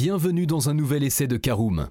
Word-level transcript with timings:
bienvenue 0.00 0.46
dans 0.46 0.68
un 0.68 0.74
nouvel 0.74 1.02
essai 1.02 1.26
de 1.26 1.36
Caroom. 1.36 1.88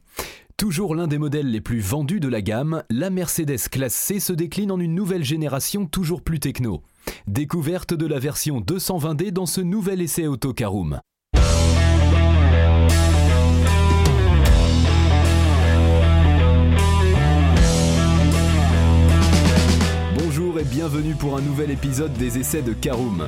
Toujours 0.55 0.95
l'un 0.95 1.07
des 1.07 1.17
modèles 1.17 1.51
les 1.51 1.59
plus 1.59 1.81
vendus 1.81 2.21
de 2.21 2.29
la 2.29 2.41
gamme, 2.41 2.81
la 2.89 3.09
Mercedes 3.09 3.67
classe 3.69 3.95
C 3.95 4.21
se 4.21 4.31
décline 4.31 4.71
en 4.71 4.79
une 4.79 4.95
nouvelle 4.95 5.25
génération 5.25 5.85
toujours 5.85 6.21
plus 6.21 6.39
techno. 6.39 6.83
Découverte 7.27 7.93
de 7.93 8.05
la 8.05 8.17
version 8.17 8.61
220D 8.61 9.31
dans 9.31 9.45
ce 9.45 9.59
nouvel 9.59 10.01
essai 10.01 10.25
auto 10.25 10.53
Caroom. 10.53 11.01
Bonjour 20.17 20.59
et 20.59 20.63
bienvenue 20.63 21.15
pour 21.15 21.35
un 21.35 21.41
nouvel 21.41 21.71
épisode 21.71 22.13
des 22.13 22.37
essais 22.37 22.61
de 22.61 22.71
Caroom. 22.71 23.27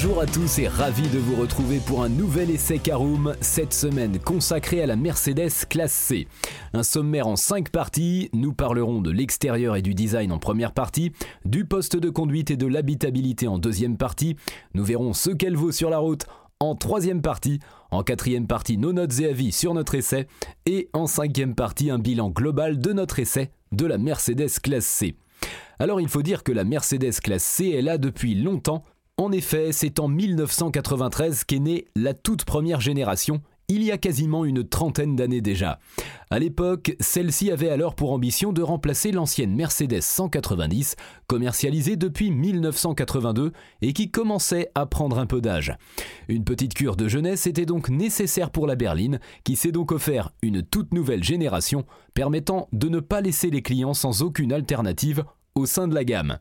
Bonjour 0.00 0.20
à 0.20 0.26
tous 0.26 0.60
et 0.60 0.68
ravi 0.68 1.08
de 1.08 1.18
vous 1.18 1.34
retrouver 1.34 1.80
pour 1.80 2.04
un 2.04 2.08
nouvel 2.08 2.52
essai 2.52 2.78
Caroom, 2.78 3.34
cette 3.40 3.74
semaine 3.74 4.20
consacré 4.20 4.80
à 4.80 4.86
la 4.86 4.94
Mercedes 4.94 5.66
classe 5.68 5.92
C. 5.92 6.28
Un 6.72 6.84
sommaire 6.84 7.26
en 7.26 7.34
5 7.34 7.70
parties, 7.70 8.30
nous 8.32 8.52
parlerons 8.52 9.00
de 9.00 9.10
l'extérieur 9.10 9.74
et 9.74 9.82
du 9.82 9.94
design 9.94 10.30
en 10.30 10.38
première 10.38 10.72
partie, 10.72 11.10
du 11.44 11.64
poste 11.64 11.96
de 11.96 12.10
conduite 12.10 12.52
et 12.52 12.56
de 12.56 12.68
l'habitabilité 12.68 13.48
en 13.48 13.58
deuxième 13.58 13.96
partie, 13.96 14.36
nous 14.72 14.84
verrons 14.84 15.14
ce 15.14 15.30
qu'elle 15.30 15.56
vaut 15.56 15.72
sur 15.72 15.90
la 15.90 15.98
route 15.98 16.26
en 16.60 16.76
troisième 16.76 17.20
partie, 17.20 17.58
en 17.90 18.04
quatrième 18.04 18.46
partie 18.46 18.78
nos 18.78 18.92
notes 18.92 19.18
et 19.18 19.28
avis 19.28 19.50
sur 19.50 19.74
notre 19.74 19.96
essai, 19.96 20.28
et 20.64 20.88
en 20.92 21.08
cinquième 21.08 21.56
partie 21.56 21.90
un 21.90 21.98
bilan 21.98 22.30
global 22.30 22.78
de 22.78 22.92
notre 22.92 23.18
essai 23.18 23.50
de 23.72 23.84
la 23.84 23.98
Mercedes 23.98 24.60
classe 24.62 24.86
C. 24.86 25.16
Alors 25.80 26.00
il 26.00 26.08
faut 26.08 26.22
dire 26.22 26.44
que 26.44 26.52
la 26.52 26.62
Mercedes 26.62 27.18
classe 27.20 27.42
C 27.42 27.70
est 27.70 27.82
là 27.82 27.98
depuis 27.98 28.36
longtemps 28.36 28.84
en 29.18 29.32
effet, 29.32 29.72
c'est 29.72 29.98
en 29.98 30.08
1993 30.08 31.44
qu'est 31.44 31.58
née 31.58 31.86
la 31.96 32.14
toute 32.14 32.44
première 32.44 32.80
génération, 32.80 33.42
il 33.70 33.82
y 33.82 33.90
a 33.90 33.98
quasiment 33.98 34.46
une 34.46 34.66
trentaine 34.66 35.14
d'années 35.16 35.42
déjà. 35.42 35.78
À 36.30 36.38
l'époque, 36.38 36.96
celle-ci 37.00 37.50
avait 37.50 37.68
alors 37.68 37.94
pour 37.94 38.12
ambition 38.12 38.52
de 38.52 38.62
remplacer 38.62 39.12
l'ancienne 39.12 39.54
Mercedes 39.54 40.00
190, 40.00 40.96
commercialisée 41.26 41.96
depuis 41.96 42.30
1982 42.30 43.52
et 43.82 43.92
qui 43.92 44.10
commençait 44.10 44.70
à 44.74 44.86
prendre 44.86 45.18
un 45.18 45.26
peu 45.26 45.42
d'âge. 45.42 45.76
Une 46.28 46.44
petite 46.44 46.72
cure 46.72 46.96
de 46.96 47.08
jeunesse 47.08 47.46
était 47.46 47.66
donc 47.66 47.90
nécessaire 47.90 48.50
pour 48.50 48.66
la 48.66 48.76
berline, 48.76 49.20
qui 49.44 49.56
s'est 49.56 49.72
donc 49.72 49.92
offert 49.92 50.30
une 50.40 50.62
toute 50.62 50.94
nouvelle 50.94 51.24
génération, 51.24 51.84
permettant 52.14 52.68
de 52.72 52.88
ne 52.88 53.00
pas 53.00 53.20
laisser 53.20 53.50
les 53.50 53.62
clients 53.62 53.94
sans 53.94 54.22
aucune 54.22 54.52
alternative 54.52 55.24
au 55.54 55.66
sein 55.66 55.88
de 55.88 55.94
la 55.94 56.04
gamme 56.04 56.38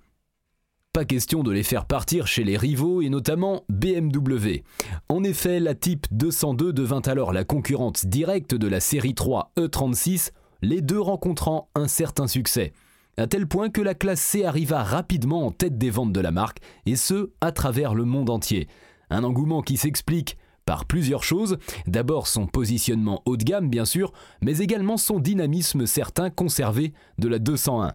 pas 0.98 1.06
question 1.06 1.44
de 1.44 1.52
les 1.52 1.62
faire 1.62 1.86
partir 1.86 2.26
chez 2.26 2.44
les 2.44 2.58
rivaux 2.58 3.04
et 3.04 3.10
notamment 3.10 3.64
BMW. 3.70 4.64
En 5.10 5.24
effet, 5.24 5.60
la 5.60 5.76
Type 5.76 6.08
202 6.10 6.74
devint 6.74 7.04
alors 7.06 7.34
la 7.34 7.44
concurrente 7.44 8.08
directe 8.08 8.56
de 8.56 8.68
la 8.68 8.80
série 8.80 9.14
3 9.14 9.52
E36, 9.60 10.32
les 10.64 10.82
deux 10.82 11.00
rencontrant 11.00 11.70
un 11.76 11.88
certain 11.88 12.26
succès. 12.26 12.74
À 13.16 13.28
tel 13.28 13.46
point 13.46 13.70
que 13.70 13.82
la 13.82 13.94
classe 13.94 14.22
C 14.22 14.44
arriva 14.44 14.84
rapidement 14.84 15.46
en 15.46 15.52
tête 15.52 15.78
des 15.78 15.92
ventes 15.92 16.14
de 16.14 16.20
la 16.20 16.32
marque, 16.32 16.62
et 16.88 16.96
ce, 16.96 17.30
à 17.42 17.52
travers 17.52 17.94
le 17.94 18.04
monde 18.04 18.32
entier. 18.32 18.68
Un 19.12 19.24
engouement 19.24 19.62
qui 19.62 19.78
s'explique 19.78 20.36
par 20.66 20.86
plusieurs 20.86 21.24
choses. 21.24 21.60
D'abord 21.86 22.26
son 22.26 22.48
positionnement 22.48 23.22
haut 23.26 23.38
de 23.38 23.44
gamme 23.44 23.70
bien 23.70 23.86
sûr, 23.86 24.14
mais 24.42 24.58
également 24.58 24.98
son 24.98 25.20
dynamisme 25.20 25.86
certain 25.86 26.32
conservé 26.32 26.92
de 27.20 27.28
la 27.28 27.38
201. 27.38 27.94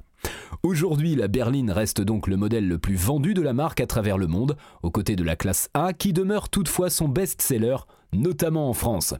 Aujourd'hui, 0.62 1.16
la 1.16 1.27
berline 1.27 1.72
reste 1.72 2.00
donc 2.00 2.28
le 2.28 2.37
modèle 2.37 2.69
le 2.69 2.78
plus 2.78 2.94
vendu 2.94 3.34
de 3.34 3.43
la 3.43 3.53
marque 3.53 3.81
à 3.81 3.87
travers 3.87 4.16
le 4.16 4.28
monde, 4.28 4.56
aux 4.84 4.93
côtés 4.93 5.16
de 5.16 5.25
la 5.25 5.34
classe 5.34 5.69
A 5.75 5.93
qui 5.93 6.12
demeure 6.12 6.50
toutefois 6.50 6.88
son 6.88 7.09
best-seller 7.09 7.78
notamment 8.12 8.69
en 8.69 8.72
France. 8.72 9.15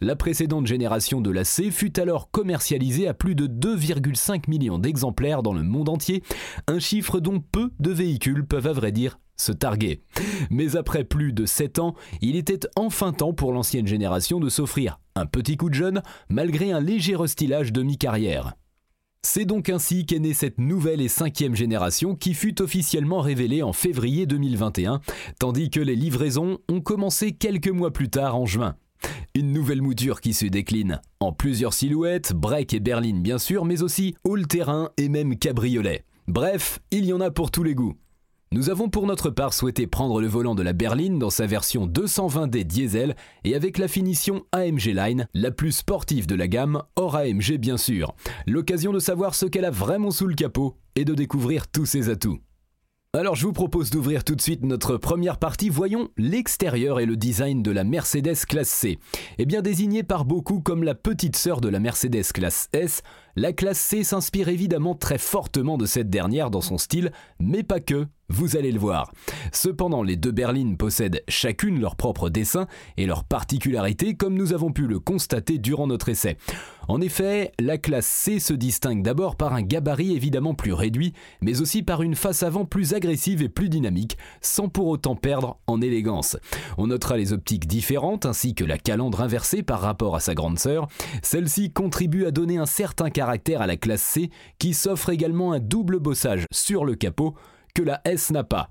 La 0.00 0.16
précédente 0.16 0.66
génération 0.66 1.20
de 1.20 1.30
la 1.30 1.44
C 1.44 1.70
fut 1.70 2.00
alors 2.00 2.30
commercialisée 2.30 3.06
à 3.06 3.14
plus 3.14 3.34
de 3.34 3.46
2,5 3.46 4.48
millions 4.48 4.78
d'exemplaires 4.78 5.42
dans 5.42 5.52
le 5.52 5.62
monde 5.62 5.88
entier, 5.88 6.22
un 6.66 6.78
chiffre 6.78 7.20
dont 7.20 7.40
peu 7.40 7.70
de 7.78 7.92
véhicules 7.92 8.44
peuvent 8.44 8.66
à 8.66 8.72
vrai 8.72 8.90
dire 8.90 9.20
se 9.36 9.52
targuer. 9.52 10.02
Mais 10.50 10.74
après 10.74 11.04
plus 11.04 11.32
de 11.32 11.46
7 11.46 11.78
ans, 11.78 11.94
il 12.20 12.34
était 12.34 12.66
enfin 12.74 13.12
temps 13.12 13.32
pour 13.32 13.52
l'ancienne 13.52 13.86
génération 13.86 14.40
de 14.40 14.48
s'offrir 14.48 14.98
un 15.14 15.26
petit 15.26 15.56
coup 15.56 15.68
de 15.68 15.74
jeune 15.74 16.02
malgré 16.28 16.72
un 16.72 16.80
léger 16.80 17.14
restylage 17.14 17.72
de 17.72 17.82
mi-carrière. 17.82 18.54
C'est 19.22 19.44
donc 19.44 19.68
ainsi 19.68 20.06
qu'est 20.06 20.20
née 20.20 20.32
cette 20.32 20.58
nouvelle 20.58 21.00
et 21.00 21.08
cinquième 21.08 21.56
génération 21.56 22.14
qui 22.14 22.34
fut 22.34 22.62
officiellement 22.62 23.20
révélée 23.20 23.64
en 23.64 23.72
février 23.72 24.26
2021, 24.26 25.00
tandis 25.40 25.70
que 25.70 25.80
les 25.80 25.96
livraisons 25.96 26.58
ont 26.68 26.80
commencé 26.80 27.32
quelques 27.32 27.68
mois 27.68 27.92
plus 27.92 28.10
tard 28.10 28.36
en 28.36 28.46
juin. 28.46 28.76
Une 29.34 29.52
nouvelle 29.52 29.82
mouture 29.82 30.20
qui 30.20 30.34
se 30.34 30.46
décline 30.46 31.00
en 31.18 31.32
plusieurs 31.32 31.74
silhouettes, 31.74 32.32
break 32.32 32.72
et 32.74 32.80
berline 32.80 33.20
bien 33.20 33.38
sûr, 33.38 33.64
mais 33.64 33.82
aussi 33.82 34.14
all-terrain 34.24 34.90
et 34.96 35.08
même 35.08 35.36
cabriolet. 35.36 36.04
Bref, 36.28 36.78
il 36.92 37.04
y 37.04 37.12
en 37.12 37.20
a 37.20 37.32
pour 37.32 37.50
tous 37.50 37.64
les 37.64 37.74
goûts. 37.74 37.94
Nous 38.50 38.70
avons 38.70 38.88
pour 38.88 39.06
notre 39.06 39.28
part 39.28 39.52
souhaité 39.52 39.86
prendre 39.86 40.22
le 40.22 40.26
volant 40.26 40.54
de 40.54 40.62
la 40.62 40.72
berline 40.72 41.18
dans 41.18 41.28
sa 41.28 41.44
version 41.44 41.86
220D 41.86 42.64
diesel 42.64 43.14
et 43.44 43.54
avec 43.54 43.76
la 43.76 43.88
finition 43.88 44.46
AMG 44.52 44.86
Line, 44.94 45.28
la 45.34 45.50
plus 45.50 45.72
sportive 45.72 46.26
de 46.26 46.34
la 46.34 46.48
gamme, 46.48 46.82
hors 46.96 47.14
AMG 47.14 47.58
bien 47.58 47.76
sûr. 47.76 48.14
L'occasion 48.46 48.94
de 48.94 49.00
savoir 49.00 49.34
ce 49.34 49.44
qu'elle 49.44 49.66
a 49.66 49.70
vraiment 49.70 50.10
sous 50.10 50.26
le 50.26 50.34
capot 50.34 50.78
et 50.96 51.04
de 51.04 51.14
découvrir 51.14 51.68
tous 51.68 51.84
ses 51.84 52.08
atouts. 52.08 52.38
Alors 53.12 53.36
je 53.36 53.46
vous 53.46 53.52
propose 53.52 53.90
d'ouvrir 53.90 54.24
tout 54.24 54.34
de 54.34 54.40
suite 54.40 54.64
notre 54.64 54.96
première 54.96 55.38
partie. 55.38 55.68
Voyons 55.68 56.08
l'extérieur 56.16 57.00
et 57.00 57.06
le 57.06 57.16
design 57.16 57.62
de 57.62 57.70
la 57.70 57.84
Mercedes 57.84 58.46
classe 58.46 58.68
C. 58.68 58.98
Eh 59.36 59.44
bien 59.44 59.60
désignée 59.60 60.02
par 60.02 60.24
beaucoup 60.24 60.60
comme 60.60 60.84
la 60.84 60.94
petite 60.94 61.36
sœur 61.36 61.60
de 61.60 61.68
la 61.68 61.80
Mercedes 61.80 62.32
classe 62.32 62.68
S, 62.72 63.02
la 63.36 63.52
classe 63.52 63.78
C 63.78 64.04
s'inspire 64.04 64.48
évidemment 64.48 64.94
très 64.94 65.18
fortement 65.18 65.76
de 65.76 65.84
cette 65.86 66.08
dernière 66.08 66.50
dans 66.50 66.60
son 66.62 66.78
style, 66.78 67.12
mais 67.40 67.62
pas 67.62 67.80
que, 67.80 68.06
vous 68.28 68.56
allez 68.56 68.72
le 68.72 68.78
voir. 68.78 69.10
Cependant, 69.52 70.02
les 70.02 70.16
deux 70.16 70.30
berlines 70.30 70.76
possèdent 70.76 71.22
chacune 71.28 71.80
leur 71.80 71.96
propre 71.96 72.28
dessin 72.28 72.66
et 72.96 73.06
leurs 73.06 73.24
particularités 73.24 74.14
comme 74.14 74.34
nous 74.34 74.52
avons 74.52 74.72
pu 74.72 74.86
le 74.86 75.00
constater 75.00 75.58
durant 75.58 75.86
notre 75.86 76.08
essai. 76.08 76.36
En 76.88 77.00
effet, 77.02 77.52
la 77.58 77.76
classe 77.76 78.06
C 78.06 78.38
se 78.38 78.54
distingue 78.54 79.02
d'abord 79.02 79.36
par 79.36 79.52
un 79.52 79.62
gabarit 79.62 80.14
évidemment 80.14 80.54
plus 80.54 80.72
réduit, 80.72 81.12
mais 81.42 81.60
aussi 81.60 81.82
par 81.82 82.02
une 82.02 82.14
face 82.14 82.42
avant 82.42 82.64
plus 82.64 82.94
agressive 82.94 83.42
et 83.42 83.50
plus 83.50 83.68
dynamique, 83.68 84.16
sans 84.40 84.68
pour 84.68 84.86
autant 84.86 85.14
perdre 85.14 85.58
en 85.66 85.82
élégance. 85.82 86.38
On 86.78 86.86
notera 86.86 87.16
les 87.16 87.32
optiques 87.32 87.66
différentes 87.66 88.24
ainsi 88.24 88.54
que 88.54 88.64
la 88.64 88.78
calandre 88.78 89.20
inversée 89.20 89.62
par 89.62 89.80
rapport 89.80 90.16
à 90.16 90.20
sa 90.20 90.34
grande 90.34 90.58
sœur. 90.58 90.88
Celle-ci 91.22 91.72
contribue 91.72 92.24
à 92.24 92.30
donner 92.30 92.56
un 92.56 92.66
certain 92.66 93.10
caractère 93.10 93.60
à 93.60 93.66
la 93.66 93.76
classe 93.76 94.02
C 94.02 94.30
qui 94.58 94.72
s'offre 94.72 95.10
également 95.10 95.52
un 95.52 95.60
double 95.60 95.98
bossage 95.98 96.46
sur 96.52 96.84
le 96.84 96.94
capot 96.94 97.34
la 97.82 98.00
S 98.04 98.30
n'a 98.30 98.44
pas. 98.44 98.70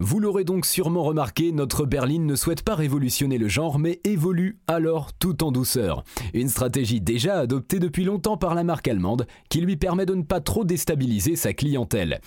Vous 0.00 0.18
l'aurez 0.18 0.42
donc 0.42 0.66
sûrement 0.66 1.04
remarqué, 1.04 1.52
notre 1.52 1.86
berline 1.86 2.26
ne 2.26 2.34
souhaite 2.34 2.62
pas 2.62 2.74
révolutionner 2.74 3.38
le 3.38 3.46
genre, 3.46 3.78
mais 3.78 4.00
évolue 4.02 4.58
alors 4.66 5.12
tout 5.12 5.44
en 5.44 5.52
douceur. 5.52 6.02
Une 6.34 6.48
stratégie 6.48 7.00
déjà 7.00 7.38
adoptée 7.38 7.78
depuis 7.78 8.02
longtemps 8.02 8.36
par 8.36 8.56
la 8.56 8.64
marque 8.64 8.88
allemande, 8.88 9.26
qui 9.48 9.60
lui 9.60 9.76
permet 9.76 10.04
de 10.04 10.16
ne 10.16 10.22
pas 10.22 10.40
trop 10.40 10.64
déstabiliser 10.64 11.36
sa 11.36 11.52
clientèle. 11.52 12.20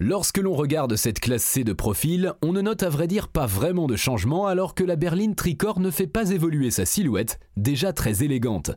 Lorsque 0.00 0.38
l'on 0.38 0.54
regarde 0.54 0.96
cette 0.96 1.20
classe 1.20 1.44
C 1.44 1.62
de 1.62 1.72
profil, 1.72 2.32
on 2.42 2.52
ne 2.52 2.60
note 2.60 2.82
à 2.82 2.88
vrai 2.88 3.06
dire 3.06 3.28
pas 3.28 3.46
vraiment 3.46 3.86
de 3.86 3.94
changement, 3.94 4.48
alors 4.48 4.74
que 4.74 4.82
la 4.82 4.96
berline 4.96 5.36
tricorps 5.36 5.78
ne 5.78 5.92
fait 5.92 6.08
pas 6.08 6.30
évoluer 6.30 6.72
sa 6.72 6.84
silhouette, 6.84 7.38
déjà 7.56 7.92
très 7.92 8.24
élégante. 8.24 8.72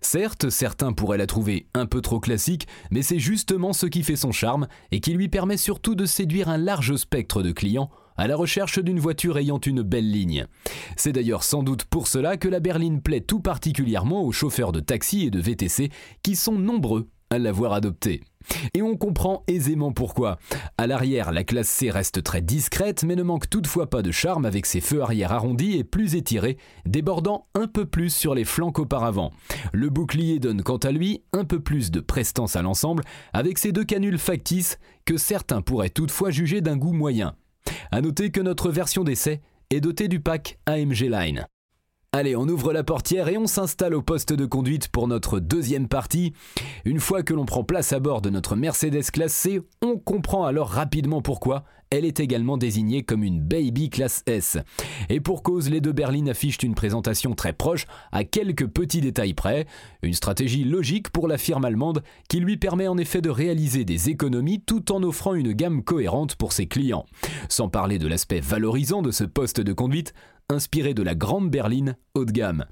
Certes, 0.00 0.50
certains 0.50 0.92
pourraient 0.92 1.18
la 1.18 1.26
trouver 1.26 1.66
un 1.74 1.86
peu 1.86 2.00
trop 2.00 2.20
classique, 2.20 2.68
mais 2.92 3.02
c'est 3.02 3.18
justement 3.18 3.72
ce 3.72 3.86
qui 3.86 4.04
fait 4.04 4.14
son 4.14 4.30
charme 4.30 4.68
et 4.92 5.00
qui 5.00 5.12
lui 5.12 5.28
permet 5.28 5.56
surtout 5.56 5.96
de 5.96 6.06
séduire 6.06 6.48
un 6.48 6.58
large 6.58 6.94
spectre 6.94 7.42
de 7.42 7.50
clients 7.50 7.90
à 8.16 8.28
la 8.28 8.36
recherche 8.36 8.78
d'une 8.78 9.00
voiture 9.00 9.38
ayant 9.38 9.58
une 9.58 9.82
belle 9.82 10.08
ligne. 10.08 10.46
C'est 10.96 11.12
d'ailleurs 11.12 11.42
sans 11.42 11.64
doute 11.64 11.84
pour 11.84 12.06
cela 12.06 12.36
que 12.36 12.48
la 12.48 12.60
berline 12.60 13.02
plaît 13.02 13.20
tout 13.20 13.40
particulièrement 13.40 14.22
aux 14.22 14.30
chauffeurs 14.30 14.70
de 14.70 14.78
taxi 14.78 15.26
et 15.26 15.30
de 15.30 15.40
VTC 15.40 15.90
qui 16.22 16.36
sont 16.36 16.56
nombreux 16.58 17.08
l'avoir 17.38 17.72
adoptée. 17.72 18.22
Et 18.74 18.82
on 18.82 18.96
comprend 18.96 19.42
aisément 19.48 19.92
pourquoi. 19.92 20.38
À 20.76 20.86
l'arrière, 20.86 21.32
la 21.32 21.44
classe 21.44 21.68
C 21.68 21.90
reste 21.90 22.22
très 22.22 22.42
discrète, 22.42 23.04
mais 23.04 23.16
ne 23.16 23.22
manque 23.22 23.48
toutefois 23.48 23.88
pas 23.88 24.02
de 24.02 24.10
charme 24.10 24.44
avec 24.44 24.66
ses 24.66 24.80
feux 24.80 25.02
arrière 25.02 25.32
arrondis 25.32 25.76
et 25.78 25.84
plus 25.84 26.14
étirés, 26.14 26.58
débordant 26.86 27.46
un 27.54 27.66
peu 27.66 27.86
plus 27.86 28.14
sur 28.14 28.34
les 28.34 28.44
flancs 28.44 28.72
qu'auparavant. 28.72 29.32
Le 29.72 29.88
bouclier 29.88 30.38
donne 30.38 30.62
quant 30.62 30.76
à 30.76 30.90
lui 30.90 31.22
un 31.32 31.44
peu 31.44 31.60
plus 31.60 31.90
de 31.90 32.00
prestance 32.00 32.56
à 32.56 32.62
l'ensemble, 32.62 33.04
avec 33.32 33.58
ses 33.58 33.72
deux 33.72 33.84
canules 33.84 34.18
factices 34.18 34.78
que 35.04 35.16
certains 35.16 35.62
pourraient 35.62 35.90
toutefois 35.90 36.30
juger 36.30 36.60
d'un 36.60 36.76
goût 36.76 36.92
moyen. 36.92 37.34
A 37.90 38.00
noter 38.00 38.30
que 38.30 38.40
notre 38.40 38.70
version 38.70 39.04
d'essai 39.04 39.40
est 39.70 39.80
dotée 39.80 40.08
du 40.08 40.20
pack 40.20 40.58
AMG 40.66 41.08
Line. 41.08 41.46
Allez, 42.16 42.36
on 42.36 42.46
ouvre 42.46 42.72
la 42.72 42.84
portière 42.84 43.26
et 43.26 43.36
on 43.36 43.48
s'installe 43.48 43.92
au 43.92 44.00
poste 44.00 44.32
de 44.32 44.46
conduite 44.46 44.86
pour 44.86 45.08
notre 45.08 45.40
deuxième 45.40 45.88
partie. 45.88 46.32
Une 46.84 47.00
fois 47.00 47.24
que 47.24 47.34
l'on 47.34 47.44
prend 47.44 47.64
place 47.64 47.92
à 47.92 47.98
bord 47.98 48.20
de 48.20 48.30
notre 48.30 48.54
Mercedes 48.54 49.10
classe 49.12 49.32
C, 49.32 49.60
on 49.82 49.98
comprend 49.98 50.44
alors 50.44 50.68
rapidement 50.68 51.22
pourquoi 51.22 51.64
elle 51.90 52.04
est 52.04 52.20
également 52.20 52.56
désignée 52.56 53.02
comme 53.02 53.24
une 53.24 53.40
Baby 53.40 53.90
classe 53.90 54.22
S. 54.26 54.58
Et 55.08 55.20
pour 55.20 55.42
cause, 55.42 55.70
les 55.70 55.80
deux 55.80 55.92
berlines 55.92 56.28
affichent 56.28 56.62
une 56.62 56.74
présentation 56.74 57.34
très 57.34 57.52
proche, 57.52 57.86
à 58.12 58.22
quelques 58.22 58.66
petits 58.68 59.00
détails 59.00 59.34
près, 59.34 59.66
une 60.02 60.14
stratégie 60.14 60.64
logique 60.64 61.10
pour 61.10 61.26
la 61.26 61.38
firme 61.38 61.64
allemande 61.64 62.04
qui 62.28 62.38
lui 62.38 62.56
permet 62.56 62.86
en 62.88 62.96
effet 62.96 63.22
de 63.22 63.30
réaliser 63.30 63.84
des 63.84 64.08
économies 64.08 64.60
tout 64.60 64.92
en 64.92 65.02
offrant 65.02 65.34
une 65.34 65.52
gamme 65.52 65.82
cohérente 65.82 66.36
pour 66.36 66.52
ses 66.52 66.66
clients. 66.66 67.06
Sans 67.48 67.68
parler 67.68 67.98
de 67.98 68.06
l'aspect 68.06 68.40
valorisant 68.40 69.02
de 69.02 69.10
ce 69.10 69.24
poste 69.24 69.60
de 69.60 69.72
conduite, 69.72 70.14
inspiré 70.48 70.94
de 70.94 71.02
la 71.02 71.14
grande 71.14 71.50
berline 71.50 71.96
haut 72.16 72.24
de 72.24 72.30
gamme. 72.30 72.64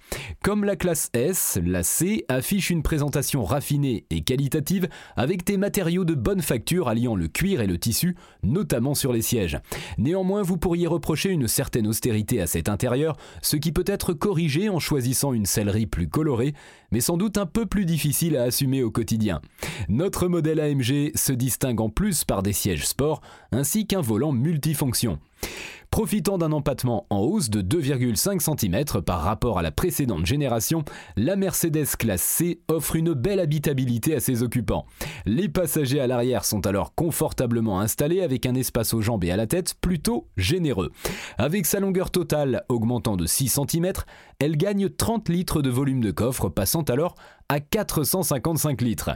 Comme 0.44 0.64
la 0.64 0.76
classe 0.76 1.10
S, 1.14 1.58
la 1.64 1.82
C 1.82 2.24
affiche 2.28 2.70
une 2.70 2.84
présentation 2.84 3.42
raffinée 3.42 4.06
et 4.10 4.22
qualitative 4.22 4.88
avec 5.16 5.44
des 5.44 5.56
matériaux 5.56 6.04
de 6.04 6.14
bonne 6.14 6.42
facture 6.42 6.86
alliant 6.86 7.16
le 7.16 7.26
cuir 7.26 7.60
et 7.60 7.66
le 7.66 7.76
tissu, 7.76 8.14
notamment 8.44 8.94
sur 8.94 9.12
les 9.12 9.20
sièges. 9.20 9.58
Néanmoins, 9.98 10.42
vous 10.42 10.58
pourriez 10.58 10.86
reprocher 10.86 11.30
une 11.30 11.48
certaine 11.48 11.88
austérité 11.88 12.40
à 12.40 12.46
cet 12.46 12.68
intérieur, 12.68 13.16
ce 13.42 13.56
qui 13.56 13.72
peut 13.72 13.84
être 13.84 14.12
corrigé 14.12 14.68
en 14.68 14.78
choisissant 14.78 15.32
une 15.32 15.46
sellerie 15.46 15.86
plus 15.86 16.08
colorée, 16.08 16.54
mais 16.92 17.00
sans 17.00 17.16
doute 17.16 17.36
un 17.36 17.46
peu 17.46 17.66
plus 17.66 17.84
difficile 17.84 18.36
à 18.36 18.44
assumer 18.44 18.84
au 18.84 18.92
quotidien. 18.92 19.40
Notre 19.88 20.28
modèle 20.28 20.60
AMG 20.60 21.16
se 21.16 21.32
distingue 21.32 21.80
en 21.80 21.90
plus 21.90 22.22
par 22.22 22.44
des 22.44 22.52
sièges 22.52 22.86
sport 22.86 23.20
ainsi 23.50 23.88
qu'un 23.88 24.02
volant 24.02 24.30
multifonction. 24.30 25.18
Profitant 25.92 26.38
d'un 26.38 26.52
empattement 26.52 27.06
en 27.10 27.18
hausse 27.18 27.50
de 27.50 27.60
2,5 27.60 28.40
cm 28.40 29.02
par 29.02 29.24
rapport 29.32 29.58
à 29.58 29.62
la 29.62 29.72
précédente 29.72 30.26
génération, 30.26 30.84
la 31.16 31.36
Mercedes 31.36 31.96
classe 31.98 32.20
C 32.20 32.60
offre 32.68 32.96
une 32.96 33.14
belle 33.14 33.40
habitabilité 33.40 34.14
à 34.14 34.20
ses 34.20 34.42
occupants. 34.42 34.84
Les 35.24 35.48
passagers 35.48 36.00
à 36.00 36.06
l'arrière 36.06 36.44
sont 36.44 36.66
alors 36.66 36.94
confortablement 36.94 37.80
installés 37.80 38.20
avec 38.20 38.44
un 38.44 38.54
espace 38.54 38.92
aux 38.92 39.00
jambes 39.00 39.24
et 39.24 39.30
à 39.30 39.38
la 39.38 39.46
tête 39.46 39.74
plutôt 39.80 40.28
généreux. 40.36 40.92
Avec 41.38 41.64
sa 41.64 41.80
longueur 41.80 42.10
totale 42.10 42.64
augmentant 42.68 43.16
de 43.16 43.24
6 43.24 43.58
cm, 43.70 43.92
elle 44.38 44.58
gagne 44.58 44.90
30 44.90 45.30
litres 45.30 45.62
de 45.62 45.70
volume 45.70 46.02
de 46.02 46.10
coffre, 46.10 46.50
passant 46.50 46.82
alors 46.82 47.14
à 47.48 47.60
455 47.60 48.82
litres. 48.82 49.12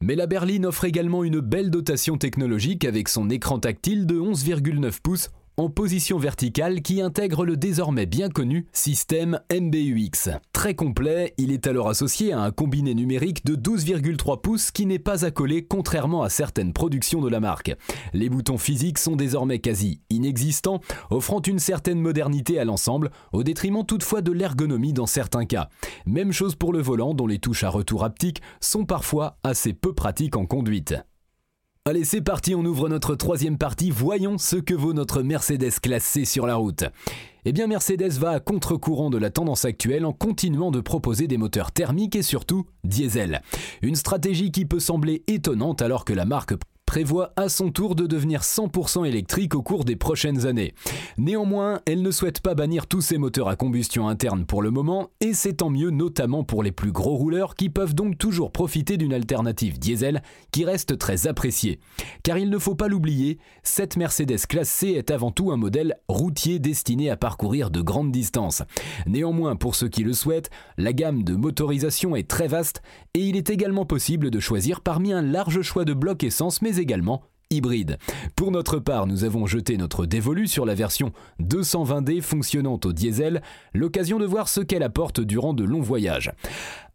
Mais 0.00 0.16
la 0.16 0.26
berline 0.26 0.66
offre 0.66 0.84
également 0.84 1.22
une 1.22 1.38
belle 1.38 1.70
dotation 1.70 2.18
technologique 2.18 2.84
avec 2.84 3.08
son 3.08 3.30
écran 3.30 3.60
tactile 3.60 4.04
de 4.04 4.16
11,9 4.16 5.00
pouces 5.00 5.30
en 5.56 5.68
position 5.68 6.18
verticale 6.18 6.82
qui 6.82 7.00
intègre 7.00 7.44
le 7.44 7.56
désormais 7.56 8.06
bien 8.06 8.28
connu 8.28 8.66
système 8.72 9.40
MBUX. 9.52 10.30
Très 10.52 10.74
complet, 10.74 11.34
il 11.38 11.52
est 11.52 11.66
alors 11.66 11.88
associé 11.88 12.32
à 12.32 12.40
un 12.40 12.50
combiné 12.50 12.94
numérique 12.94 13.44
de 13.44 13.54
12,3 13.54 14.40
pouces 14.40 14.70
qui 14.70 14.86
n'est 14.86 14.98
pas 14.98 15.24
accolé 15.24 15.64
contrairement 15.64 16.22
à 16.22 16.28
certaines 16.28 16.72
productions 16.72 17.20
de 17.20 17.28
la 17.28 17.40
marque. 17.40 17.74
Les 18.12 18.28
boutons 18.28 18.58
physiques 18.58 18.98
sont 18.98 19.16
désormais 19.16 19.58
quasi 19.58 20.00
inexistants, 20.10 20.80
offrant 21.10 21.42
une 21.42 21.58
certaine 21.58 22.00
modernité 22.00 22.58
à 22.58 22.64
l'ensemble, 22.64 23.10
au 23.32 23.42
détriment 23.42 23.84
toutefois 23.84 24.22
de 24.22 24.32
l'ergonomie 24.32 24.92
dans 24.92 25.06
certains 25.06 25.44
cas. 25.44 25.68
Même 26.06 26.32
chose 26.32 26.54
pour 26.54 26.72
le 26.72 26.80
volant 26.80 27.14
dont 27.14 27.26
les 27.26 27.38
touches 27.38 27.64
à 27.64 27.68
retour 27.68 28.04
haptique 28.04 28.42
sont 28.60 28.84
parfois 28.84 29.38
assez 29.44 29.72
peu 29.72 29.92
pratiques 29.92 30.36
en 30.36 30.46
conduite. 30.46 30.94
Allez, 31.84 32.04
c'est 32.04 32.20
parti, 32.20 32.54
on 32.54 32.64
ouvre 32.64 32.88
notre 32.88 33.16
troisième 33.16 33.58
partie. 33.58 33.90
Voyons 33.90 34.38
ce 34.38 34.54
que 34.54 34.72
vaut 34.72 34.92
notre 34.92 35.20
Mercedes 35.20 35.80
classée 35.82 36.24
sur 36.24 36.46
la 36.46 36.54
route. 36.54 36.84
Eh 37.44 37.50
bien, 37.50 37.66
Mercedes 37.66 38.12
va 38.20 38.30
à 38.30 38.38
contre-courant 38.38 39.10
de 39.10 39.18
la 39.18 39.30
tendance 39.30 39.64
actuelle 39.64 40.04
en 40.04 40.12
continuant 40.12 40.70
de 40.70 40.80
proposer 40.80 41.26
des 41.26 41.38
moteurs 41.38 41.72
thermiques 41.72 42.14
et 42.14 42.22
surtout 42.22 42.66
diesel. 42.84 43.42
Une 43.82 43.96
stratégie 43.96 44.52
qui 44.52 44.64
peut 44.64 44.78
sembler 44.78 45.24
étonnante 45.26 45.82
alors 45.82 46.04
que 46.04 46.12
la 46.12 46.24
marque 46.24 46.54
prévoit 46.86 47.32
à 47.36 47.48
son 47.48 47.70
tour 47.70 47.94
de 47.94 48.06
devenir 48.06 48.42
100% 48.42 49.06
électrique 49.06 49.54
au 49.54 49.62
cours 49.62 49.84
des 49.84 49.96
prochaines 49.96 50.46
années. 50.46 50.74
Néanmoins, 51.16 51.80
elle 51.86 52.02
ne 52.02 52.10
souhaite 52.10 52.40
pas 52.40 52.54
bannir 52.54 52.86
tous 52.86 53.00
ses 53.00 53.18
moteurs 53.18 53.48
à 53.48 53.56
combustion 53.56 54.08
interne 54.08 54.44
pour 54.44 54.62
le 54.62 54.70
moment, 54.70 55.10
et 55.20 55.32
c'est 55.32 55.54
tant 55.54 55.70
mieux 55.70 55.90
notamment 55.90 56.44
pour 56.44 56.62
les 56.62 56.72
plus 56.72 56.92
gros 56.92 57.16
rouleurs 57.16 57.54
qui 57.54 57.70
peuvent 57.70 57.94
donc 57.94 58.18
toujours 58.18 58.52
profiter 58.52 58.96
d'une 58.96 59.14
alternative 59.14 59.78
diesel 59.78 60.22
qui 60.50 60.64
reste 60.64 60.98
très 60.98 61.26
appréciée. 61.26 61.78
Car 62.22 62.38
il 62.38 62.50
ne 62.50 62.58
faut 62.58 62.74
pas 62.74 62.88
l'oublier, 62.88 63.38
cette 63.62 63.96
Mercedes 63.96 64.46
classe 64.48 64.68
C 64.68 64.88
est 64.88 65.10
avant 65.10 65.30
tout 65.30 65.52
un 65.52 65.56
modèle 65.56 65.96
routier 66.08 66.58
destiné 66.58 67.10
à 67.10 67.16
parcourir 67.16 67.70
de 67.70 67.80
grandes 67.80 68.12
distances. 68.12 68.62
Néanmoins, 69.06 69.56
pour 69.56 69.74
ceux 69.74 69.88
qui 69.88 70.04
le 70.04 70.12
souhaitent, 70.12 70.50
la 70.76 70.92
gamme 70.92 71.22
de 71.22 71.34
motorisation 71.34 72.16
est 72.16 72.28
très 72.28 72.48
vaste 72.48 72.82
et 73.14 73.20
il 73.20 73.36
est 73.36 73.50
également 73.50 73.86
possible 73.86 74.30
de 74.30 74.40
choisir 74.40 74.80
parmi 74.80 75.12
un 75.12 75.22
large 75.22 75.62
choix 75.62 75.84
de 75.84 75.94
blocs 75.94 76.24
essence 76.24 76.62
mais 76.62 76.71
également 76.78 77.22
hybride. 77.52 77.98
Pour 78.34 78.50
notre 78.50 78.78
part, 78.78 79.06
nous 79.06 79.24
avons 79.24 79.46
jeté 79.46 79.76
notre 79.76 80.06
dévolu 80.06 80.48
sur 80.48 80.64
la 80.64 80.74
version 80.74 81.12
220D 81.40 82.20
fonctionnant 82.20 82.80
au 82.84 82.92
diesel, 82.92 83.42
l'occasion 83.74 84.18
de 84.18 84.26
voir 84.26 84.48
ce 84.48 84.60
qu'elle 84.60 84.82
apporte 84.82 85.20
durant 85.20 85.54
de 85.54 85.64
longs 85.64 85.80
voyages. 85.80 86.32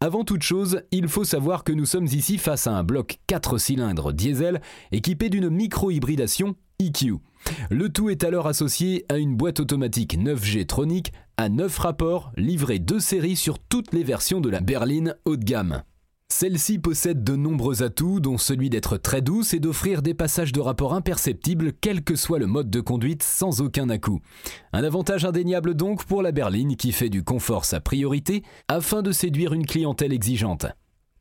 Avant 0.01 0.23
toute 0.23 0.43
chose, 0.43 0.81
il 0.91 1.07
faut 1.07 1.23
savoir 1.23 1.63
que 1.63 1.71
nous 1.71 1.85
sommes 1.85 2.05
ici 2.05 2.37
face 2.37 2.67
à 2.67 2.71
un 2.71 2.83
bloc 2.83 3.19
4 3.27 3.57
cylindres 3.57 4.13
diesel 4.13 4.61
équipé 4.91 5.29
d'une 5.29 5.49
micro-hybridation 5.49 6.55
EQ. 6.79 7.15
Le 7.69 7.89
tout 7.89 8.09
est 8.09 8.23
alors 8.23 8.47
associé 8.47 9.05
à 9.09 9.17
une 9.17 9.35
boîte 9.35 9.59
automatique 9.59 10.17
9G 10.17 10.65
Tronic 10.65 11.13
à 11.37 11.49
9 11.49 11.77
rapports 11.77 12.31
livrés 12.35 12.79
de 12.79 12.99
série 12.99 13.35
sur 13.35 13.59
toutes 13.59 13.93
les 13.93 14.03
versions 14.03 14.41
de 14.41 14.49
la 14.49 14.59
berline 14.59 15.15
haut 15.25 15.37
de 15.37 15.43
gamme. 15.43 15.83
Celle-ci 16.29 16.77
possède 16.77 17.23
de 17.23 17.35
nombreux 17.35 17.83
atouts, 17.83 18.19
dont 18.19 18.37
celui 18.37 18.69
d'être 18.69 18.97
très 18.97 19.21
douce 19.21 19.53
et 19.53 19.59
d'offrir 19.59 20.01
des 20.01 20.13
passages 20.13 20.51
de 20.51 20.59
rapport 20.59 20.93
imperceptibles, 20.93 21.73
quel 21.81 22.03
que 22.03 22.15
soit 22.15 22.37
le 22.37 22.45
mode 22.45 22.69
de 22.69 22.81
conduite, 22.81 23.23
sans 23.23 23.61
aucun 23.61 23.89
à-coup. 23.89 24.19
Un 24.71 24.83
avantage 24.83 25.25
indéniable 25.25 25.73
donc 25.73 26.05
pour 26.05 26.21
la 26.21 26.31
berline 26.31 26.75
qui 26.75 26.91
fait 26.91 27.09
du 27.09 27.23
confort 27.23 27.65
sa 27.65 27.79
priorité, 27.79 28.43
afin 28.67 29.01
de 29.01 29.11
séduire 29.11 29.53
une 29.53 29.65
clientèle 29.65 30.13
exigeante. 30.13 30.67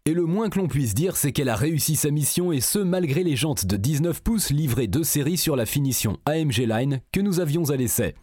Et 0.08 0.14
le 0.14 0.24
moins 0.24 0.50
que 0.50 0.60
l'on 0.60 0.68
puisse 0.68 0.94
dire, 0.94 1.16
c'est 1.16 1.32
qu'elle 1.32 1.48
a 1.48 1.56
réussi 1.56 1.96
sa 1.96 2.12
mission 2.12 2.52
et 2.52 2.60
ce 2.60 2.78
malgré 2.78 3.24
les 3.24 3.34
jantes 3.34 3.66
de 3.66 3.76
19 3.76 4.22
pouces 4.22 4.50
livrées 4.50 4.86
de 4.86 5.02
série 5.02 5.36
sur 5.36 5.56
la 5.56 5.66
finition 5.66 6.16
AMG 6.26 6.58
Line 6.58 7.00
que 7.10 7.20
nous 7.20 7.40
avions 7.40 7.70
à 7.70 7.76
l'essai. 7.76 8.14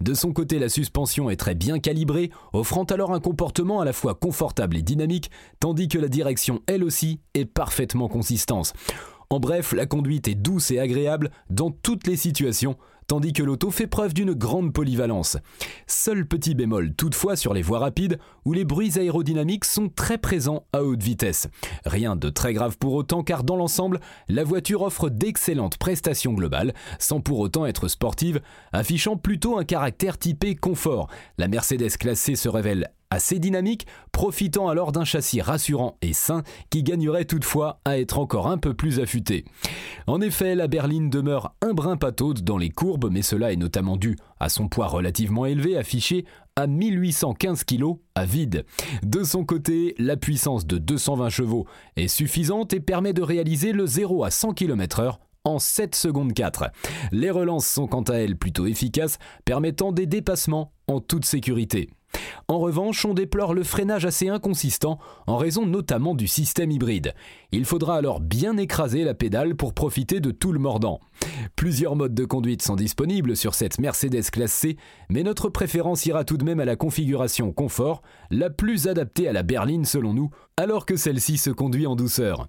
De 0.00 0.14
son 0.14 0.32
côté, 0.32 0.58
la 0.58 0.68
suspension 0.68 1.30
est 1.30 1.36
très 1.36 1.54
bien 1.54 1.78
calibrée, 1.78 2.32
offrant 2.52 2.82
alors 2.82 3.14
un 3.14 3.20
comportement 3.20 3.80
à 3.80 3.84
la 3.84 3.92
fois 3.92 4.16
confortable 4.16 4.76
et 4.76 4.82
dynamique, 4.82 5.30
tandis 5.60 5.86
que 5.86 5.98
la 5.98 6.08
direction, 6.08 6.60
elle 6.66 6.82
aussi, 6.82 7.20
est 7.34 7.44
parfaitement 7.44 8.08
consistante. 8.08 8.72
En 9.30 9.38
bref, 9.38 9.72
la 9.72 9.86
conduite 9.86 10.26
est 10.26 10.34
douce 10.34 10.72
et 10.72 10.80
agréable 10.80 11.30
dans 11.50 11.70
toutes 11.70 12.08
les 12.08 12.16
situations, 12.16 12.76
tandis 13.08 13.32
que 13.32 13.42
l'auto 13.42 13.72
fait 13.72 13.88
preuve 13.88 14.14
d'une 14.14 14.34
grande 14.34 14.72
polyvalence. 14.72 15.38
Seul 15.88 16.26
petit 16.26 16.54
bémol 16.54 16.94
toutefois 16.94 17.34
sur 17.34 17.54
les 17.54 17.62
voies 17.62 17.80
rapides 17.80 18.18
où 18.44 18.52
les 18.52 18.64
bruits 18.64 18.98
aérodynamiques 18.98 19.64
sont 19.64 19.88
très 19.88 20.18
présents 20.18 20.64
à 20.72 20.84
haute 20.84 21.02
vitesse. 21.02 21.48
Rien 21.84 22.14
de 22.14 22.28
très 22.28 22.52
grave 22.52 22.78
pour 22.78 22.94
autant 22.94 23.24
car 23.24 23.42
dans 23.42 23.56
l'ensemble, 23.56 23.98
la 24.28 24.44
voiture 24.44 24.82
offre 24.82 25.08
d'excellentes 25.08 25.78
prestations 25.78 26.34
globales 26.34 26.74
sans 27.00 27.20
pour 27.20 27.40
autant 27.40 27.66
être 27.66 27.88
sportive, 27.88 28.40
affichant 28.72 29.16
plutôt 29.16 29.58
un 29.58 29.64
caractère 29.64 30.18
typé 30.18 30.54
confort. 30.54 31.08
La 31.38 31.48
Mercedes 31.48 31.96
classée 31.98 32.36
se 32.36 32.48
révèle 32.48 32.92
assez 33.10 33.38
dynamique, 33.38 33.86
profitant 34.12 34.68
alors 34.68 34.92
d'un 34.92 35.04
châssis 35.04 35.40
rassurant 35.40 35.96
et 36.02 36.12
sain 36.12 36.42
qui 36.70 36.82
gagnerait 36.82 37.24
toutefois 37.24 37.80
à 37.84 37.98
être 37.98 38.18
encore 38.18 38.48
un 38.48 38.58
peu 38.58 38.74
plus 38.74 39.00
affûté. 39.00 39.44
En 40.06 40.20
effet, 40.20 40.54
la 40.54 40.68
berline 40.68 41.10
demeure 41.10 41.54
un 41.62 41.72
brin 41.72 41.96
pataude 41.96 42.42
dans 42.42 42.58
les 42.58 42.70
courbes, 42.70 43.10
mais 43.10 43.22
cela 43.22 43.52
est 43.52 43.56
notamment 43.56 43.96
dû 43.96 44.16
à 44.40 44.48
son 44.48 44.68
poids 44.68 44.86
relativement 44.86 45.46
élevé 45.46 45.76
affiché 45.76 46.24
à 46.56 46.66
1815 46.66 47.64
kg 47.64 47.94
à 48.14 48.24
vide. 48.24 48.64
De 49.02 49.22
son 49.22 49.44
côté, 49.44 49.94
la 49.98 50.16
puissance 50.16 50.66
de 50.66 50.78
220 50.78 51.28
chevaux 51.28 51.66
est 51.96 52.08
suffisante 52.08 52.72
et 52.72 52.80
permet 52.80 53.12
de 53.12 53.22
réaliser 53.22 53.72
le 53.72 53.86
0 53.86 54.24
à 54.24 54.30
100 54.30 54.54
km/h 54.54 55.18
en 55.44 55.58
7 55.58 55.94
secondes 55.94 56.32
4. 56.32 56.70
Les 57.12 57.30
relances 57.30 57.66
sont 57.66 57.86
quant 57.86 58.02
à 58.02 58.14
elles 58.14 58.36
plutôt 58.36 58.66
efficaces, 58.66 59.18
permettant 59.44 59.92
des 59.92 60.06
dépassements 60.06 60.72
en 60.88 61.00
toute 61.00 61.24
sécurité. 61.24 61.90
En 62.50 62.60
revanche, 62.60 63.04
on 63.04 63.12
déplore 63.12 63.52
le 63.52 63.62
freinage 63.62 64.06
assez 64.06 64.30
inconsistant 64.30 64.98
en 65.26 65.36
raison 65.36 65.66
notamment 65.66 66.14
du 66.14 66.26
système 66.26 66.70
hybride. 66.70 67.12
Il 67.52 67.66
faudra 67.66 67.96
alors 67.96 68.20
bien 68.20 68.56
écraser 68.56 69.04
la 69.04 69.12
pédale 69.12 69.54
pour 69.54 69.74
profiter 69.74 70.18
de 70.20 70.30
tout 70.30 70.52
le 70.52 70.58
mordant. 70.58 71.00
Plusieurs 71.56 71.94
modes 71.94 72.14
de 72.14 72.24
conduite 72.24 72.62
sont 72.62 72.74
disponibles 72.74 73.36
sur 73.36 73.54
cette 73.54 73.78
Mercedes 73.78 74.30
classe 74.30 74.52
C, 74.52 74.78
mais 75.10 75.24
notre 75.24 75.50
préférence 75.50 76.06
ira 76.06 76.24
tout 76.24 76.38
de 76.38 76.44
même 76.44 76.58
à 76.58 76.64
la 76.64 76.76
configuration 76.76 77.52
confort, 77.52 78.00
la 78.30 78.48
plus 78.48 78.88
adaptée 78.88 79.28
à 79.28 79.34
la 79.34 79.42
berline 79.42 79.84
selon 79.84 80.14
nous, 80.14 80.30
alors 80.58 80.86
que 80.86 80.96
celle-ci 80.96 81.38
se 81.38 81.50
conduit 81.50 81.86
en 81.86 81.94
douceur. 81.94 82.48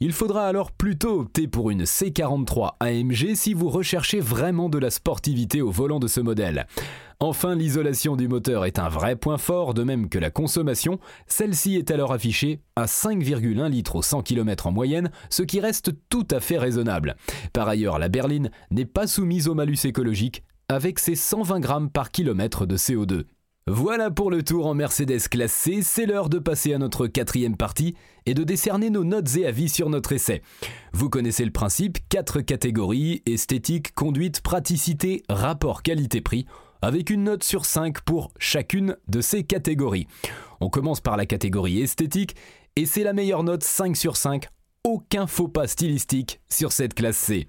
Il 0.00 0.12
faudra 0.12 0.46
alors 0.46 0.72
plutôt 0.72 1.20
opter 1.20 1.46
pour 1.46 1.70
une 1.70 1.84
C43 1.84 2.76
AMG 2.80 3.34
si 3.34 3.52
vous 3.52 3.68
recherchez 3.68 4.20
vraiment 4.20 4.70
de 4.70 4.78
la 4.78 4.88
sportivité 4.88 5.60
au 5.60 5.70
volant 5.70 6.00
de 6.00 6.06
ce 6.06 6.20
modèle. 6.20 6.66
Enfin, 7.20 7.54
l'isolation 7.54 8.16
du 8.16 8.26
moteur 8.26 8.64
est 8.64 8.78
un 8.78 8.88
vrai 8.88 9.16
point 9.16 9.36
fort, 9.36 9.74
de 9.74 9.82
même 9.82 10.08
que 10.08 10.18
la 10.18 10.30
consommation. 10.30 10.98
Celle-ci 11.26 11.76
est 11.76 11.90
alors 11.90 12.14
affichée 12.14 12.62
à 12.74 12.86
5,1 12.86 13.68
litres 13.68 13.96
au 13.96 14.02
100 14.02 14.22
km 14.22 14.68
en 14.68 14.72
moyenne, 14.72 15.10
ce 15.28 15.42
qui 15.42 15.60
reste 15.60 15.92
tout 16.08 16.26
à 16.30 16.40
fait 16.40 16.58
raisonnable. 16.58 17.16
Par 17.52 17.68
ailleurs, 17.68 17.98
la 17.98 18.08
berline 18.08 18.50
n'est 18.70 18.86
pas 18.86 19.06
soumise 19.06 19.46
au 19.46 19.54
malus 19.54 19.84
écologique, 19.84 20.42
avec 20.70 20.98
ses 20.98 21.16
120 21.16 21.60
grammes 21.60 21.90
par 21.90 22.10
kilomètre 22.12 22.64
de 22.64 22.78
CO2. 22.78 23.24
Voilà 23.68 24.10
pour 24.10 24.32
le 24.32 24.42
tour 24.42 24.66
en 24.66 24.74
Mercedes 24.74 25.28
classe 25.30 25.52
C, 25.52 25.82
c'est 25.82 26.04
l'heure 26.04 26.28
de 26.28 26.40
passer 26.40 26.74
à 26.74 26.78
notre 26.78 27.06
quatrième 27.06 27.56
partie 27.56 27.94
et 28.26 28.34
de 28.34 28.42
décerner 28.42 28.90
nos 28.90 29.04
notes 29.04 29.36
et 29.36 29.46
avis 29.46 29.68
sur 29.68 29.88
notre 29.88 30.10
essai. 30.10 30.42
Vous 30.92 31.08
connaissez 31.08 31.44
le 31.44 31.52
principe, 31.52 31.98
quatre 32.08 32.40
catégories, 32.40 33.22
esthétique, 33.24 33.94
conduite, 33.94 34.40
praticité, 34.40 35.22
rapport 35.28 35.84
qualité-prix, 35.84 36.44
avec 36.82 37.08
une 37.08 37.22
note 37.22 37.44
sur 37.44 37.64
5 37.64 38.00
pour 38.00 38.32
chacune 38.36 38.96
de 39.06 39.20
ces 39.20 39.44
catégories. 39.44 40.08
On 40.60 40.68
commence 40.68 41.00
par 41.00 41.16
la 41.16 41.24
catégorie 41.24 41.82
esthétique, 41.82 42.34
et 42.74 42.84
c'est 42.84 43.04
la 43.04 43.12
meilleure 43.12 43.44
note 43.44 43.62
5 43.62 43.96
sur 43.96 44.16
5 44.16 44.48
aucun 44.84 45.26
faux 45.26 45.48
pas 45.48 45.68
stylistique 45.68 46.40
sur 46.48 46.72
cette 46.72 46.94
classe 46.94 47.16
C. 47.16 47.46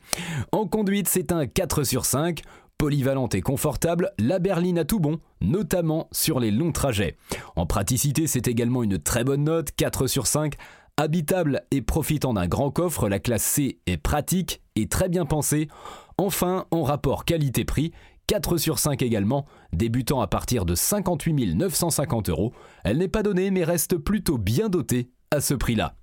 En 0.51 0.67
conduite, 0.67 1.07
c'est 1.07 1.31
un 1.31 1.47
4 1.47 1.83
sur 1.83 2.05
5 2.05 2.41
polyvalente 2.83 3.33
et 3.33 3.41
confortable, 3.41 4.11
la 4.19 4.39
berline 4.39 4.77
a 4.77 4.83
tout 4.83 4.99
bon, 4.99 5.21
notamment 5.39 6.09
sur 6.11 6.41
les 6.41 6.51
longs 6.51 6.73
trajets. 6.73 7.15
En 7.55 7.65
praticité, 7.65 8.27
c'est 8.27 8.49
également 8.49 8.83
une 8.83 8.99
très 8.99 9.23
bonne 9.23 9.45
note, 9.45 9.69
4 9.71 10.05
sur 10.07 10.27
5. 10.27 10.55
Habitable 10.97 11.63
et 11.71 11.81
profitant 11.81 12.33
d'un 12.33 12.45
grand 12.45 12.71
coffre, 12.71 13.07
la 13.07 13.19
classe 13.19 13.43
C 13.43 13.79
est 13.85 13.95
pratique 13.95 14.61
et 14.75 14.89
très 14.89 15.07
bien 15.07 15.25
pensée. 15.25 15.69
Enfin, 16.17 16.65
en 16.71 16.83
rapport 16.83 17.23
qualité-prix, 17.23 17.93
4 18.27 18.57
sur 18.57 18.79
5 18.79 19.01
également, 19.01 19.45
débutant 19.71 20.19
à 20.19 20.27
partir 20.27 20.65
de 20.65 20.75
58 20.75 21.55
950 21.55 22.27
euros. 22.27 22.51
Elle 22.83 22.97
n'est 22.97 23.07
pas 23.07 23.23
donnée 23.23 23.49
mais 23.49 23.63
reste 23.63 23.95
plutôt 23.95 24.37
bien 24.37 24.67
dotée 24.67 25.09
à 25.31 25.39
ce 25.39 25.53
prix-là. 25.53 25.95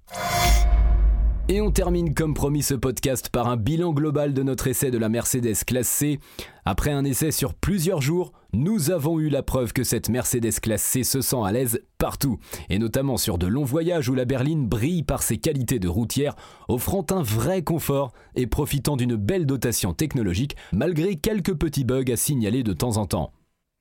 Et 1.52 1.60
on 1.60 1.72
termine 1.72 2.14
comme 2.14 2.32
promis 2.32 2.62
ce 2.62 2.74
podcast 2.74 3.28
par 3.28 3.48
un 3.48 3.56
bilan 3.56 3.92
global 3.92 4.34
de 4.34 4.44
notre 4.44 4.68
essai 4.68 4.92
de 4.92 4.98
la 4.98 5.08
Mercedes 5.08 5.64
classe 5.66 5.88
C. 5.88 6.20
Après 6.64 6.92
un 6.92 7.04
essai 7.04 7.32
sur 7.32 7.54
plusieurs 7.54 8.00
jours, 8.00 8.30
nous 8.52 8.92
avons 8.92 9.18
eu 9.18 9.28
la 9.28 9.42
preuve 9.42 9.72
que 9.72 9.82
cette 9.82 10.10
Mercedes 10.10 10.60
classe 10.62 10.84
C 10.84 11.02
se 11.02 11.20
sent 11.20 11.40
à 11.44 11.50
l'aise 11.50 11.80
partout, 11.98 12.38
et 12.68 12.78
notamment 12.78 13.16
sur 13.16 13.36
de 13.36 13.48
longs 13.48 13.64
voyages 13.64 14.08
où 14.08 14.14
la 14.14 14.26
berline 14.26 14.68
brille 14.68 15.02
par 15.02 15.24
ses 15.24 15.38
qualités 15.38 15.80
de 15.80 15.88
routière, 15.88 16.36
offrant 16.68 17.04
un 17.10 17.22
vrai 17.22 17.64
confort 17.64 18.12
et 18.36 18.46
profitant 18.46 18.96
d'une 18.96 19.16
belle 19.16 19.44
dotation 19.44 19.92
technologique 19.92 20.54
malgré 20.72 21.16
quelques 21.16 21.56
petits 21.56 21.84
bugs 21.84 22.12
à 22.12 22.16
signaler 22.16 22.62
de 22.62 22.74
temps 22.74 22.96
en 22.96 23.06
temps. 23.06 23.32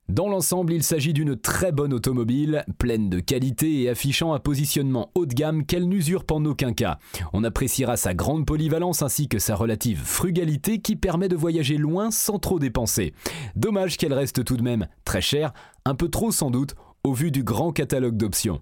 Dans 0.09 0.27
l'ensemble, 0.27 0.73
il 0.73 0.81
s'agit 0.81 1.13
d'une 1.13 1.35
très 1.35 1.71
bonne 1.71 1.93
automobile, 1.93 2.65
pleine 2.79 3.11
de 3.11 3.19
qualité 3.19 3.83
et 3.83 3.89
affichant 3.89 4.33
un 4.33 4.39
positionnement 4.39 5.11
haut 5.13 5.27
de 5.27 5.35
gamme 5.35 5.63
qu'elle 5.67 5.87
n'usurpe 5.87 6.31
en 6.31 6.43
aucun 6.45 6.73
cas. 6.73 6.97
On 7.31 7.43
appréciera 7.43 7.95
sa 7.95 8.15
grande 8.15 8.47
polyvalence 8.47 9.03
ainsi 9.03 9.27
que 9.27 9.37
sa 9.37 9.53
relative 9.53 10.01
frugalité 10.03 10.79
qui 10.79 10.95
permet 10.95 11.27
de 11.27 11.35
voyager 11.35 11.77
loin 11.77 12.09
sans 12.09 12.39
trop 12.39 12.57
dépenser. 12.57 13.13
Dommage 13.55 13.97
qu'elle 13.97 14.13
reste 14.13 14.43
tout 14.43 14.57
de 14.57 14.63
même 14.63 14.87
très 15.05 15.21
chère, 15.21 15.53
un 15.85 15.93
peu 15.93 16.09
trop 16.09 16.31
sans 16.31 16.49
doute, 16.49 16.73
au 17.03 17.13
vu 17.13 17.29
du 17.29 17.43
grand 17.43 17.71
catalogue 17.71 18.17
d'options. 18.17 18.61